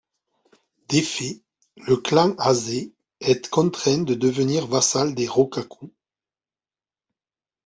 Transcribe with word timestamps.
Défait, 0.89 1.41
le 1.77 1.95
clan 1.95 2.35
Azai 2.39 2.91
est 3.19 3.51
contraint 3.51 3.99
de 3.99 4.15
devenir 4.15 4.65
vassal 4.65 5.13
des 5.13 5.27
Rokkaku. 5.27 5.93